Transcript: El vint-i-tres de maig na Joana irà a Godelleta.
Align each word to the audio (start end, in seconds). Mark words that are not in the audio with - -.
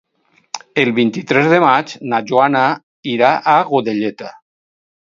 El 0.83 0.89
vint-i-tres 0.99 1.51
de 1.53 1.59
maig 1.65 1.93
na 2.15 2.23
Joana 2.33 2.65
irà 3.17 3.31
a 3.57 3.61
Godelleta. 3.71 4.35